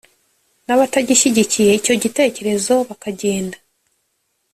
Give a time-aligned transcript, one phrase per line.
[0.65, 3.57] n’abatagishyigikiye, icyo gitekerezo bakagenda